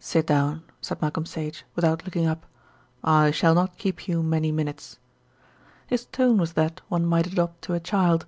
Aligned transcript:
"Sit 0.00 0.26
down," 0.26 0.62
said 0.80 1.02
Malcolm 1.02 1.26
Sage, 1.26 1.66
without 1.74 2.06
looking 2.06 2.26
up, 2.26 2.46
"I 3.04 3.30
shall 3.30 3.54
not 3.54 3.76
keep 3.76 4.08
you 4.08 4.22
many 4.22 4.50
minutes." 4.50 4.98
His 5.88 6.06
tone 6.06 6.38
was 6.38 6.54
that 6.54 6.80
one 6.88 7.04
might 7.04 7.26
adopt 7.26 7.60
to 7.64 7.74
a 7.74 7.80
child. 7.80 8.24